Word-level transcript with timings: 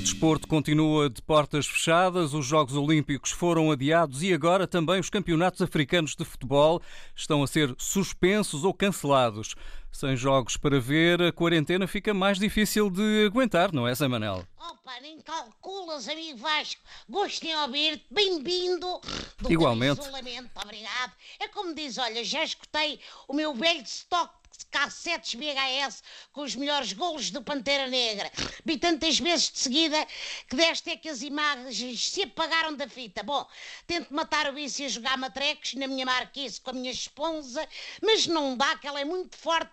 desporto 0.00 0.46
continua 0.46 1.08
de 1.08 1.20
portas 1.22 1.66
fechadas, 1.66 2.34
os 2.34 2.46
Jogos 2.46 2.74
Olímpicos 2.74 3.30
foram 3.30 3.70
adiados 3.70 4.22
e 4.22 4.32
agora 4.32 4.66
também 4.66 5.00
os 5.00 5.10
campeonatos 5.10 5.62
africanos 5.62 6.14
de 6.14 6.24
futebol 6.24 6.82
estão 7.14 7.42
a 7.42 7.46
ser 7.46 7.74
suspensos 7.78 8.64
ou 8.64 8.74
cancelados. 8.74 9.54
Sem 9.90 10.16
jogos 10.16 10.56
para 10.56 10.78
ver, 10.78 11.22
a 11.22 11.32
quarentena 11.32 11.86
fica 11.86 12.12
mais 12.12 12.38
difícil 12.38 12.90
de 12.90 13.26
aguentar, 13.26 13.72
não 13.72 13.88
é, 13.88 13.94
Zé 13.94 14.06
Manel? 14.06 14.46
Opa, 14.58 15.00
nem 15.00 15.20
calculas, 15.20 16.08
amigo 16.08 16.38
Vasco. 16.38 16.80
Gosto 17.08 17.44
em 17.44 17.56
ouvir-te. 17.56 18.04
Bem-vindo. 18.10 19.00
do 19.40 19.50
Igualmente. 19.50 20.00
Isolamento. 20.00 20.50
Obrigado. 20.62 21.12
É 21.40 21.48
como 21.48 21.74
diz, 21.74 21.96
olha, 21.98 22.22
já 22.22 22.44
escutei 22.44 23.00
o 23.26 23.32
meu 23.32 23.54
velho 23.54 23.82
stock 23.82 24.32
cassetes 24.70 25.34
VHS 25.34 26.02
com 26.32 26.42
os 26.42 26.54
melhores 26.54 26.92
golos 26.92 27.30
do 27.30 27.42
Pantera 27.42 27.86
Negra. 27.86 28.30
Vi 28.64 28.78
tantas 28.78 29.18
vezes 29.18 29.50
de 29.50 29.58
seguida 29.58 30.06
que 30.48 30.56
desta 30.56 30.90
é 30.90 30.96
que 30.96 31.08
as 31.08 31.22
imagens 31.22 32.10
se 32.10 32.22
apagaram 32.22 32.74
da 32.74 32.88
fita. 32.88 33.22
Bom, 33.22 33.46
tento 33.86 34.12
matar 34.12 34.50
o 34.50 34.54
vício 34.54 34.86
a 34.86 34.88
jogar 34.88 35.16
matrecos 35.16 35.74
na 35.74 35.86
minha 35.86 36.04
marquise 36.04 36.60
com 36.60 36.70
a 36.70 36.72
minha 36.74 36.90
esposa, 36.90 37.66
mas 38.02 38.26
não 38.26 38.56
dá, 38.56 38.76
que 38.76 38.86
ela 38.86 39.00
é 39.00 39.04
muito 39.04 39.36
forte 39.36 39.72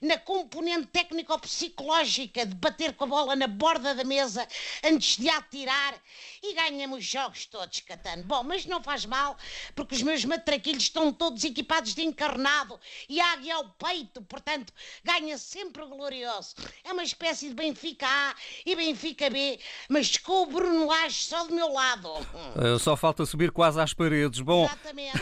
na 0.00 0.18
componente 0.18 0.86
técnico-psicológica 0.88 2.46
de 2.46 2.54
bater 2.54 2.94
com 2.94 3.04
a 3.04 3.06
bola 3.06 3.36
na 3.36 3.46
borda 3.46 3.94
da 3.94 4.04
mesa 4.04 4.46
antes 4.84 5.16
de 5.16 5.28
atirar 5.28 5.94
e 6.42 6.54
ganhamos 6.54 6.98
os 6.98 7.04
jogos 7.04 7.46
todos, 7.46 7.80
Catano. 7.80 8.22
Bom, 8.24 8.42
mas 8.42 8.64
não 8.66 8.82
faz 8.82 9.04
mal, 9.04 9.36
porque 9.74 9.94
os 9.94 10.02
meus 10.02 10.24
matraquilhos 10.24 10.84
estão 10.84 11.12
todos 11.12 11.44
equipados 11.44 11.94
de 11.94 12.02
encarnado 12.02 12.78
e 13.08 13.20
águia 13.20 13.56
ao 13.56 13.68
peito, 13.70 14.22
portanto, 14.36 14.72
ganha 15.02 15.38
sempre 15.38 15.82
o 15.82 15.88
glorioso. 15.88 16.54
É 16.84 16.92
uma 16.92 17.02
espécie 17.02 17.48
de 17.48 17.54
Benfica 17.54 18.06
A 18.06 18.34
e 18.66 18.76
Benfica 18.76 19.30
B, 19.30 19.58
mas 19.88 20.16
com 20.18 20.42
o 20.42 20.46
Bruno 20.46 20.86
Lage 20.86 21.24
só 21.24 21.44
do 21.44 21.54
meu 21.54 21.72
lado. 21.72 22.08
Uh, 22.54 22.76
só 22.78 22.96
falta 22.96 23.24
subir 23.24 23.50
quase 23.50 23.80
às 23.80 23.94
paredes. 23.94 24.40
Bom, 24.40 24.66
Exatamente. 24.66 25.18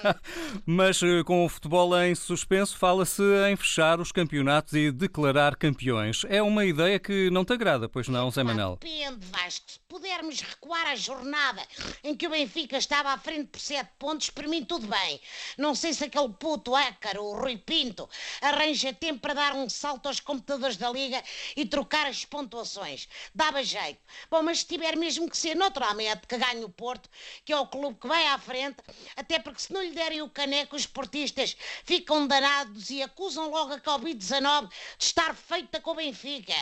mas 0.64 1.02
uh, 1.02 1.22
com 1.24 1.44
o 1.44 1.48
futebol 1.48 1.94
em 2.00 2.14
suspenso, 2.14 2.76
fala-se 2.76 3.22
em 3.50 3.56
fechar 3.56 4.00
os 4.00 4.10
campeonatos 4.10 4.72
e 4.72 4.90
declarar 4.90 5.54
campeões. 5.56 6.24
É 6.28 6.42
uma 6.42 6.64
ideia 6.64 6.98
que 6.98 7.30
não 7.30 7.44
te 7.44 7.52
agrada, 7.52 7.88
pois 7.88 8.08
não, 8.08 8.30
Zé 8.30 8.42
Manel? 8.42 8.78
Depende, 8.80 9.26
Vasco. 9.26 9.87
Pudermos 9.88 10.40
recuar 10.42 10.86
a 10.86 10.96
jornada 10.96 11.66
em 12.04 12.14
que 12.14 12.26
o 12.26 12.30
Benfica 12.30 12.76
estava 12.76 13.10
à 13.10 13.16
frente 13.16 13.46
por 13.46 13.58
7 13.58 13.88
pontos, 13.98 14.28
para 14.28 14.46
mim 14.46 14.62
tudo 14.62 14.86
bem. 14.86 15.18
Não 15.56 15.74
sei 15.74 15.94
se 15.94 16.04
aquele 16.04 16.28
puto 16.28 16.76
ácaro, 16.76 17.24
o 17.24 17.34
Rui 17.34 17.56
Pinto, 17.56 18.06
arranja 18.42 18.92
tempo 18.92 19.20
para 19.20 19.32
dar 19.32 19.54
um 19.54 19.66
salto 19.66 20.06
aos 20.06 20.20
computadores 20.20 20.76
da 20.76 20.90
Liga 20.90 21.22
e 21.56 21.64
trocar 21.64 22.06
as 22.06 22.22
pontuações. 22.24 23.08
Dava 23.34 23.62
jeito. 23.62 24.00
Bom, 24.30 24.42
mas 24.42 24.58
se 24.58 24.66
tiver 24.66 24.94
mesmo 24.94 25.28
que 25.28 25.38
ser 25.38 25.56
naturalmente 25.56 26.26
que 26.26 26.36
ganhe 26.36 26.64
o 26.64 26.68
Porto, 26.68 27.08
que 27.42 27.52
é 27.52 27.58
o 27.58 27.66
clube 27.66 27.98
que 27.98 28.06
vai 28.06 28.26
à 28.26 28.38
frente, 28.38 28.76
até 29.16 29.38
porque 29.38 29.62
se 29.62 29.72
não 29.72 29.82
lhe 29.82 29.92
derem 29.92 30.20
o 30.20 30.28
caneco, 30.28 30.76
os 30.76 30.86
portistas 30.86 31.56
ficam 31.84 32.26
danados 32.26 32.90
e 32.90 33.02
acusam 33.02 33.50
logo 33.50 33.72
a 33.72 33.80
Covid-19 33.80 34.68
de 34.98 35.04
estar 35.04 35.34
feita 35.34 35.80
com 35.80 35.92
o 35.92 35.94
Benfica. 35.94 36.52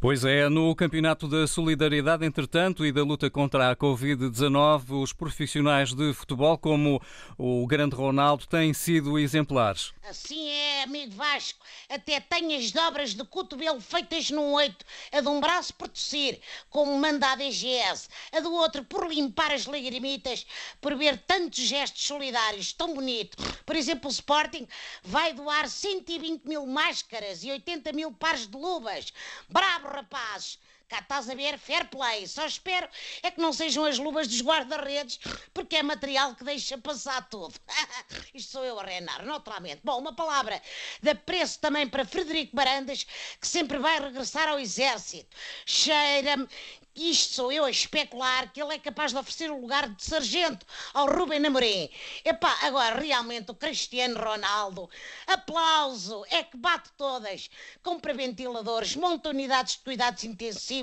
Pois 0.00 0.24
é, 0.24 0.48
no 0.48 0.74
Campeonato 0.74 1.28
da 1.28 1.46
Solidariedade, 1.46 2.24
entretanto, 2.40 2.86
e 2.86 2.90
da 2.90 3.02
luta 3.02 3.28
contra 3.28 3.70
a 3.70 3.76
Covid-19, 3.76 5.02
os 5.02 5.12
profissionais 5.12 5.92
de 5.92 6.14
futebol, 6.14 6.56
como 6.56 7.00
o 7.36 7.66
grande 7.66 7.94
Ronaldo, 7.94 8.46
têm 8.46 8.72
sido 8.72 9.18
exemplares. 9.18 9.92
Assim 10.08 10.48
é, 10.48 10.84
amigo 10.84 11.14
Vasco. 11.14 11.60
Até 11.86 12.18
tenho 12.18 12.58
as 12.58 12.70
dobras 12.72 13.14
de 13.14 13.22
cotovelo 13.24 13.78
feitas 13.78 14.30
num 14.30 14.54
oito, 14.54 14.86
a 15.12 15.20
de 15.20 15.28
um 15.28 15.38
braço 15.38 15.74
por 15.74 15.86
tossir, 15.88 16.40
como 16.70 16.98
manda 16.98 17.30
a 17.30 17.36
DGS, 17.36 18.08
a 18.32 18.40
do 18.40 18.54
outro 18.54 18.82
por 18.84 19.06
limpar 19.06 19.52
as 19.52 19.66
lagrimitas, 19.66 20.46
por 20.80 20.96
ver 20.96 21.18
tantos 21.18 21.60
gestos 21.60 22.06
solidários 22.06 22.72
tão 22.72 22.94
bonito. 22.94 23.36
Por 23.66 23.76
exemplo, 23.76 24.08
o 24.08 24.12
Sporting 24.12 24.66
vai 25.04 25.34
doar 25.34 25.68
120 25.68 26.46
mil 26.46 26.64
máscaras 26.66 27.44
e 27.44 27.50
80 27.50 27.92
mil 27.92 28.12
pares 28.12 28.46
de 28.46 28.56
luvas. 28.56 29.12
Bravo, 29.50 29.88
rapazes! 29.88 30.58
Cá 30.90 30.98
estás 30.98 31.30
a 31.30 31.34
ver, 31.36 31.56
fair 31.56 31.88
play. 31.88 32.26
Só 32.26 32.44
espero 32.44 32.88
é 33.22 33.30
que 33.30 33.40
não 33.40 33.52
sejam 33.52 33.84
as 33.84 33.96
luvas 33.96 34.26
dos 34.26 34.42
guarda-redes, 34.42 35.20
porque 35.54 35.76
é 35.76 35.82
material 35.84 36.34
que 36.34 36.42
deixa 36.42 36.76
passar 36.76 37.28
tudo. 37.28 37.54
Isto 38.34 38.50
sou 38.50 38.64
eu 38.64 38.78
a 38.80 38.82
reinar, 38.82 39.24
naturalmente. 39.24 39.82
Bom, 39.84 40.00
uma 40.00 40.12
palavra 40.12 40.60
de 41.00 41.10
apreço 41.10 41.60
também 41.60 41.88
para 41.88 42.04
Frederico 42.04 42.56
Barandas, 42.56 43.06
que 43.40 43.46
sempre 43.46 43.78
vai 43.78 44.00
regressar 44.00 44.48
ao 44.48 44.58
exército. 44.58 45.36
Cheira-me 45.64 46.48
isto 46.94 47.34
sou 47.34 47.52
eu 47.52 47.64
a 47.64 47.70
especular 47.70 48.52
que 48.52 48.60
ele 48.60 48.74
é 48.74 48.78
capaz 48.78 49.12
de 49.12 49.18
oferecer 49.18 49.50
o 49.50 49.60
lugar 49.60 49.88
de 49.88 50.04
sargento 50.04 50.66
ao 50.92 51.06
Rubem 51.06 51.46
Amorim. 51.46 51.88
Epá, 52.24 52.52
agora 52.62 52.98
realmente 53.00 53.50
o 53.50 53.54
Cristiano 53.54 54.20
Ronaldo, 54.20 54.90
aplauso, 55.26 56.24
é 56.28 56.42
que 56.42 56.56
bate 56.56 56.90
todas, 56.96 57.48
compra 57.82 58.12
ventiladores, 58.12 58.96
monta 58.96 59.30
unidades 59.30 59.76
de 59.76 59.84
cuidados 59.84 60.24
intensivos 60.24 60.79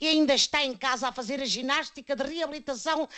e 0.00 0.08
ainda 0.08 0.34
está 0.34 0.64
em 0.64 0.76
casa 0.76 1.08
a 1.08 1.12
fazer 1.12 1.40
a 1.40 1.44
ginástica 1.44 2.14
de 2.14 2.22
reabilitação 2.22 3.08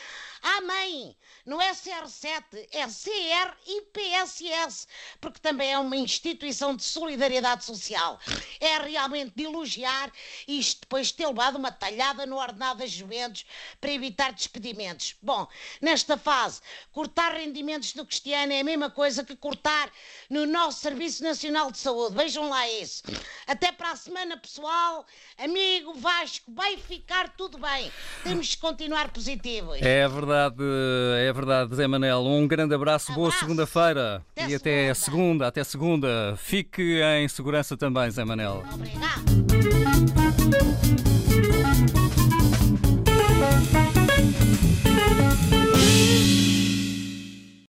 à 0.42 0.60
mãe. 0.62 1.16
Não 1.44 1.60
é 1.60 1.72
CR7, 1.72 2.42
é 2.72 2.87
e 3.66 3.82
PSS, 3.82 4.87
porque 5.20 5.38
também 5.38 5.72
é 5.72 5.78
uma 5.78 5.97
instituição 5.97 6.75
de 6.75 6.82
solidariedade 6.82 7.64
social. 7.64 8.19
É 8.60 8.78
realmente 8.78 9.32
de 9.37 9.44
elogiar 9.44 10.12
isto 10.47 10.81
depois 10.81 11.09
de 11.09 11.14
ter 11.14 11.26
levado 11.26 11.56
uma 11.56 11.70
talhada 11.70 12.26
no 12.26 12.37
ordenado 12.37 12.81
das 12.81 12.91
Juventus 12.91 13.44
para 13.81 13.93
evitar 13.93 14.32
despedimentos. 14.32 15.14
Bom, 15.22 15.47
nesta 15.81 16.16
fase, 16.16 16.60
cortar 16.93 17.32
rendimentos 17.32 17.93
do 17.93 18.04
Cristiano 18.04 18.53
é 18.53 18.60
a 18.60 18.64
mesma 18.64 18.91
coisa 18.91 19.25
que 19.25 19.37
cortar 19.37 19.91
no 20.28 20.47
nosso 20.47 20.81
Serviço 20.81 21.22
Nacional 21.22 21.70
de 21.70 21.78
Saúde. 21.78 22.16
Vejam 22.16 22.48
lá 22.48 22.69
isso. 22.69 23.03
Até 23.47 23.72
para 23.72 23.91
a 23.91 23.97
semana, 23.97 24.37
pessoal. 24.37 25.06
Amigo 25.38 25.94
Vasco, 26.19 26.50
vai 26.54 26.78
ficar 26.78 27.28
tudo 27.37 27.59
bem. 27.59 27.91
Temos 28.25 28.47
de 28.47 28.56
continuar 28.56 29.10
positivos. 29.10 29.77
É 29.82 30.09
verdade, 30.09 30.56
é 31.19 31.31
verdade, 31.32 31.75
Zé 31.75 31.87
Manel. 31.87 32.21
Um 32.25 32.47
grande 32.49 32.75
abraço, 32.75 33.12
boa 33.12 33.27
Abraço. 33.28 33.41
segunda-feira 33.44 34.25
Até 34.32 34.49
e 34.50 34.55
até 34.55 34.94
segunda. 34.94 34.94
segunda, 34.94 35.47
até 35.47 35.65
segunda. 35.65 36.34
Fique 36.38 37.00
em 37.03 37.28
segurança 37.28 37.76
também, 37.76 38.10
Zé 38.10 38.25
Manel. 38.25 38.65
Obrigado. 38.72 39.46